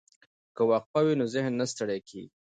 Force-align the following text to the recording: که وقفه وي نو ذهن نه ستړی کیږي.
که 0.55 0.61
وقفه 0.71 0.99
وي 1.05 1.13
نو 1.19 1.25
ذهن 1.33 1.53
نه 1.59 1.65
ستړی 1.71 1.99
کیږي. 2.09 2.29